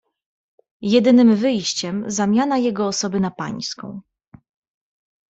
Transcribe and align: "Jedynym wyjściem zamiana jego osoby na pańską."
"Jedynym 0.81 1.35
wyjściem 1.35 2.11
zamiana 2.11 2.57
jego 2.57 2.87
osoby 2.87 3.19
na 3.19 3.31
pańską." 3.31 4.01